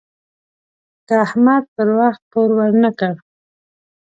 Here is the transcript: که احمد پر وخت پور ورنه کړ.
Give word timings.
که 1.07 1.13
احمد 1.25 1.63
پر 1.73 1.87
وخت 1.99 2.21
پور 2.31 2.49
ورنه 2.57 2.89
کړ. 2.99 3.13